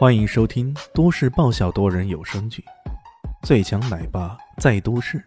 [0.00, 2.64] 欢迎收听都市爆笑多人有声剧
[3.46, 5.18] 《最强奶爸在都市》，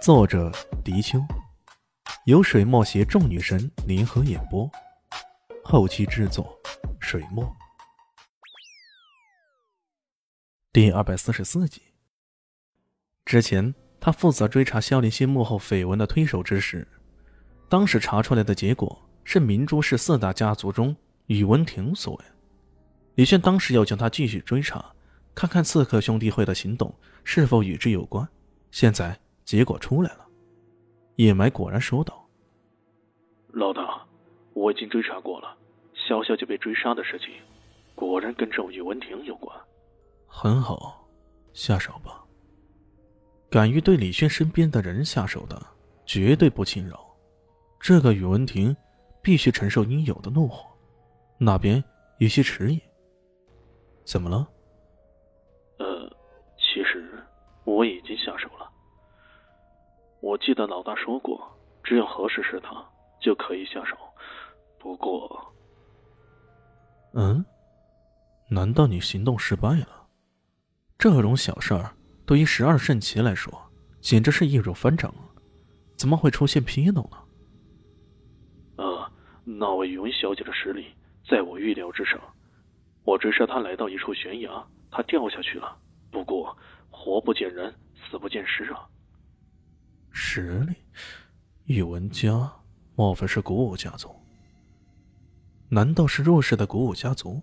[0.00, 0.52] 作者：
[0.84, 1.18] 迪秋，
[2.26, 4.70] 由水墨携众女神联合演播，
[5.64, 6.56] 后期制作：
[7.00, 7.44] 水墨。
[10.72, 11.82] 第二百四十四集。
[13.24, 16.86] 之前他负责追查萧林心幕后绯闻的推手之时，
[17.68, 20.94] 当时查出来的结果是明珠市四大家族中
[21.26, 22.24] 宇文庭所为。
[23.16, 24.94] 李炫当时要将他继续追查，
[25.34, 28.26] 看看刺客兄弟会的行动是否与之有关。
[28.70, 30.26] 现在结果出来了，
[31.16, 32.28] 叶埋果然说道
[33.54, 34.06] ：“老大，
[34.52, 35.56] 我已经追查过了，
[35.94, 37.28] 萧小姐被追杀的事情，
[37.94, 39.58] 果然跟这宇文婷有关。
[40.26, 41.08] 很好，
[41.54, 42.22] 下手吧。
[43.48, 45.58] 敢于对李炫身边的人下手的，
[46.04, 47.00] 绝对不轻饶。
[47.80, 48.76] 这个宇文婷
[49.22, 50.66] 必须承受应有的怒火。”
[51.40, 51.82] 那边
[52.18, 52.80] 有些迟疑。
[54.06, 54.48] 怎么了？
[55.78, 56.08] 呃，
[56.56, 57.12] 其实
[57.64, 58.70] 我已经下手了。
[60.20, 61.38] 我记得老大说过，
[61.82, 62.70] 只要合适是他
[63.20, 63.96] 就可以下手。
[64.78, 65.52] 不过，
[67.14, 67.44] 嗯，
[68.48, 70.06] 难道你行动失败了？
[70.96, 71.90] 这种小事儿
[72.24, 73.52] 对于十二圣骑来说，
[74.00, 75.12] 简直是易如反掌，
[75.96, 77.18] 怎么会出现纰漏呢？
[78.76, 79.12] 呃，
[79.44, 80.94] 那位云小姐的实力
[81.28, 82.20] 在我预料之上。
[83.06, 84.50] 我追杀他来到一处悬崖，
[84.90, 85.78] 他掉下去了。
[86.10, 86.54] 不过
[86.90, 88.84] 活不见人，死不见尸啊！
[90.10, 90.74] 实力，
[91.66, 92.52] 宇文家
[92.96, 94.10] 莫非是古武家族？
[95.68, 97.40] 难道是弱势的古武家族？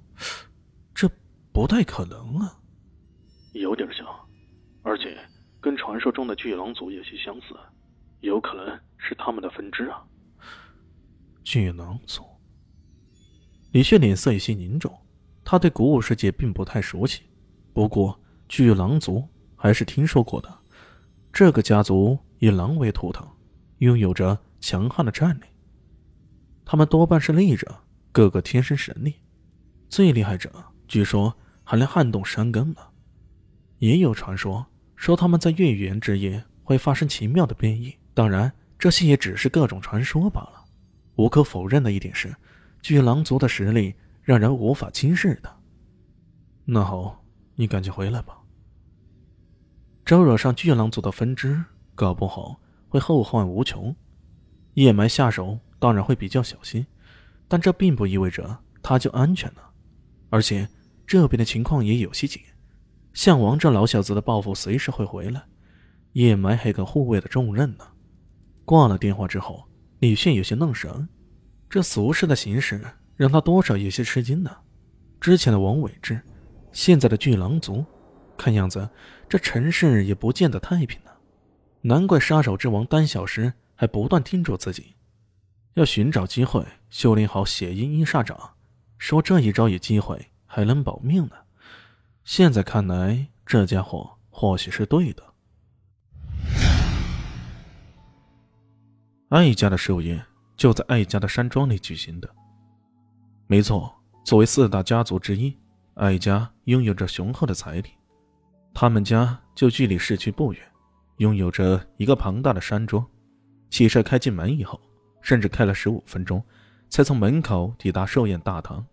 [0.93, 1.09] 这
[1.53, 2.59] 不太可能啊！
[3.53, 4.05] 有点像，
[4.81, 5.17] 而且
[5.61, 7.55] 跟传说中的巨狼族有些相似，
[8.19, 10.03] 有可能是他们的分支啊！
[11.41, 12.21] 巨狼族，
[13.71, 14.93] 李炫脸色有些凝重。
[15.53, 17.21] 他对古武世界并不太熟悉，
[17.73, 19.23] 不过巨狼族
[19.55, 20.51] 还是听说过的。
[21.31, 23.23] 这个家族以狼为图腾，
[23.77, 25.43] 拥有着强悍的战力。
[26.65, 27.71] 他们多半是力者，
[28.11, 29.13] 个个天生神力，
[29.89, 30.51] 最厉害者
[30.87, 31.31] 据说
[31.63, 32.79] 还能撼动山根呢。
[33.77, 40.65] 也有传说说他们在月圆之夜会发生奇妙的变异，当然这些也只是各种传说罢了。
[41.17, 42.35] 无可否认的一点是，
[42.81, 43.93] 巨狼族的实力。
[44.23, 45.53] 让人无法轻视的。
[46.65, 47.23] 那好，
[47.55, 48.39] 你赶紧回来吧。
[50.05, 51.63] 招惹上巨狼族的分支，
[51.93, 53.95] 搞不好会后患无穷。
[54.75, 56.85] 叶埋下手当然会比较小心，
[57.47, 59.71] 但这并不意味着他就安全了。
[60.29, 60.67] 而且
[61.05, 62.41] 这边的情况也有些紧，
[63.13, 65.43] 项王这老小子的报复随时会回来，
[66.13, 67.85] 叶埋还个护卫的重任呢。
[68.65, 69.67] 挂了电话之后，
[69.99, 71.07] 李炫有些愣神，
[71.69, 72.81] 这俗世的形势。
[73.15, 74.55] 让他多少有些吃惊呢。
[75.19, 76.19] 之前的王伟志，
[76.71, 77.85] 现在的巨狼族，
[78.37, 78.89] 看样子
[79.29, 81.11] 这城市也不见得太平呢。
[81.81, 84.95] 难怪杀手之王丹小时还不断叮嘱自己，
[85.73, 88.55] 要寻找机会修炼好血鹰阴煞掌，
[88.97, 91.35] 说这一招有机会还能保命呢。
[92.23, 95.23] 现在看来，这家伙或许是对的。
[99.29, 100.23] 艾家的寿宴
[100.55, 102.29] 就在艾家的山庄里举行的。
[103.53, 103.93] 没错，
[104.23, 105.55] 作为四大家族之一，
[105.93, 107.89] 艾家拥有着雄厚的财力。
[108.73, 110.61] 他们家就距离市区不远，
[111.17, 113.05] 拥有着一个庞大的山庄。
[113.69, 114.81] 汽车开进门以后，
[115.21, 116.43] 甚至开了十五分钟，
[116.89, 118.83] 才从门口抵达寿宴大堂。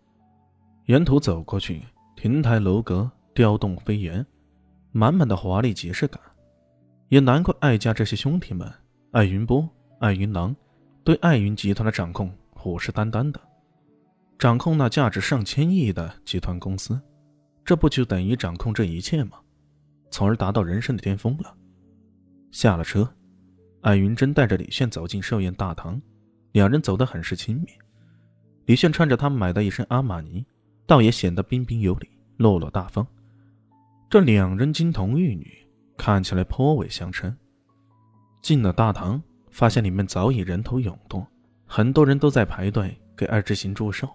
[0.85, 1.81] 沿途走过去，
[2.15, 4.27] 亭台楼阁、雕栋飞檐，
[4.93, 6.21] 满满的华丽节式感。
[7.09, 8.71] 也难怪艾家这些兄弟们，
[9.13, 9.67] 艾云波、
[10.01, 10.55] 艾云郎，
[11.03, 13.41] 对艾云集团的掌控虎视眈眈的。
[14.41, 16.99] 掌控那价值上千亿的集团公司，
[17.63, 19.37] 这不就等于掌控这一切吗？
[20.11, 21.55] 从而达到人生的巅峰了。
[22.51, 23.07] 下了车，
[23.83, 26.01] 艾云珍带着李炫走进寿宴大堂，
[26.53, 27.67] 两人走得很是亲密。
[28.65, 30.43] 李炫穿着他买的一身阿玛尼，
[30.87, 32.09] 倒也显得彬彬有礼、
[32.39, 33.07] 落落大方。
[34.09, 37.37] 这两人金童玉女，看起来颇为相称。
[38.41, 41.27] 进了大堂，发现里面早已人头涌动，
[41.67, 44.09] 很多人都在排队给艾之行祝寿。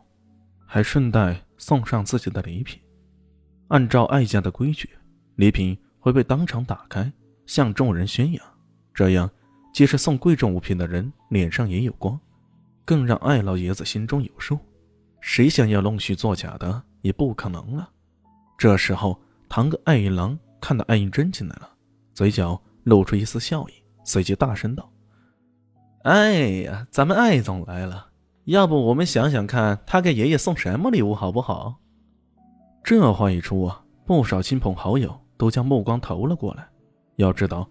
[0.66, 2.82] 还顺带送上自己的礼品。
[3.70, 4.90] 按照艾家的规矩，
[5.36, 7.12] 礼品会被当场打开，
[7.46, 8.46] 向众人宣扬。
[8.94, 9.30] 这样，
[9.74, 12.20] 即使送贵重物品的人脸上也有光，
[12.86, 14.60] 更让艾老爷子心中有数。
[15.20, 17.90] 谁想要弄虚作假的，也不可能了。
[18.58, 19.20] 这时候，
[19.50, 21.70] 堂哥艾云郎看到艾云珍进来了，
[22.14, 23.74] 嘴角露出一丝笑意，
[24.04, 24.90] 随即大声道
[26.06, 28.12] ：“哎呀，咱们艾总来了。”
[28.46, 31.76] 要不我们想想看，他给爷爷送什么礼物好不好？
[32.84, 36.68] 这话一出啊，不少亲朋好友都将目光投了过来。
[37.16, 37.68] 要知道，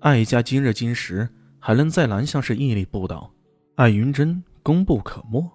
[0.00, 1.28] 艾家今日今时
[1.60, 3.30] 还能在南乡市屹立不倒，
[3.76, 5.48] 艾云珍功不可没。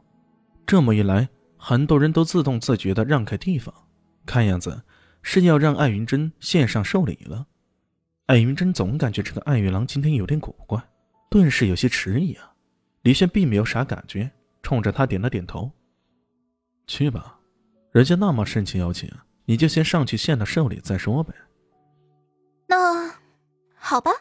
[0.65, 1.27] 这么一来，
[1.57, 3.73] 很多人都自动自觉地让开地方，
[4.25, 4.81] 看样子
[5.21, 7.45] 是要让艾云珍献上寿礼了。
[8.27, 10.81] 艾云珍总感觉这个艾玉郎今天有点古怪，
[11.29, 12.53] 顿时有些迟疑啊。
[13.01, 14.31] 李轩并没有啥感觉，
[14.61, 15.71] 冲着他点了点头
[16.87, 17.39] ：“去吧。”
[17.91, 19.11] 人家那么盛情邀请，
[19.45, 21.33] 你就先上去献了寿礼再说呗。
[22.67, 23.13] 那
[23.75, 24.11] 好吧。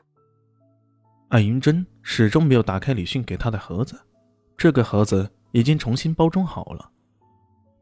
[1.28, 3.96] 艾云珍始终没有打开李迅给她的盒子，
[4.56, 6.90] 这个盒子已经重新包装好了。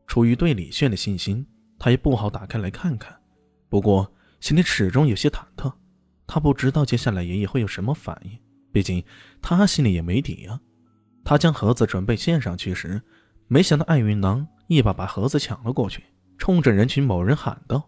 [0.06, 1.46] 出于对李炫的信心，
[1.78, 3.18] 她也不好打开来看看。
[3.70, 5.72] 不过心里始终有些忐忑，
[6.26, 8.38] 她不知道接下来爷爷会有什么反应，
[8.70, 9.02] 毕竟
[9.40, 10.60] 她心里也没底啊。
[11.28, 13.02] 他将盒子准备献上去时，
[13.48, 14.48] 没想到艾云郎。
[14.66, 16.02] 一把把盒子抢了过去，
[16.38, 17.86] 冲着人群某人喊道：“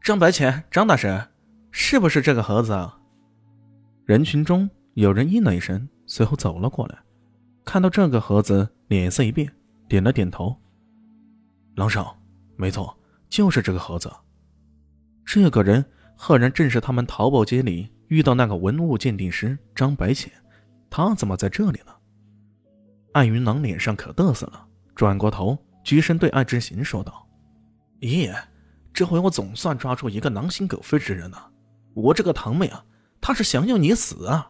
[0.00, 1.28] 张白浅，张大神，
[1.72, 2.96] 是不是这个盒子？”啊？”
[4.06, 6.96] 人群中有人应了一声，随后走了过来，
[7.64, 9.52] 看到这个盒子，脸色一变，
[9.88, 10.56] 点了点头
[11.74, 12.16] ：“郎少，
[12.54, 12.96] 没错，
[13.28, 14.08] 就是这个盒子。”
[15.26, 15.84] 这个人
[16.16, 20.32] 赫然正是他们淘宝街里遇到那个文物鉴定师张白浅，
[20.88, 21.91] 他怎么在这里呢？
[23.12, 25.56] 艾云郎脸上可得瑟了，转过头。
[25.84, 27.26] 居身对艾之行说道
[28.00, 28.34] ：“爷爷，
[28.94, 31.50] 这回我总算抓住一个狼心狗肺之人了。
[31.92, 32.84] 我这个堂妹啊，
[33.20, 34.48] 她是想要你死啊！”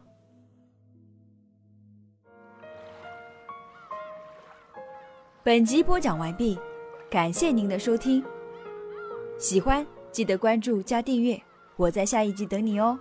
[5.43, 6.59] 本集播讲完毕，
[7.11, 8.23] 感谢您的收听。
[9.39, 11.43] 喜欢记得关注加订阅，
[11.77, 12.99] 我在下一集等你哦。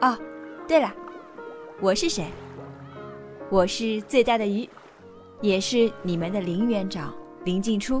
[0.00, 0.18] 哦，
[0.66, 0.92] 对了，
[1.80, 2.26] 我是谁？
[3.50, 4.68] 我是最大的鱼，
[5.40, 7.12] 也是你们的林园长。
[7.44, 8.00] 林静初。